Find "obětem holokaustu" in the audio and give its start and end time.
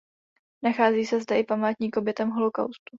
1.97-2.83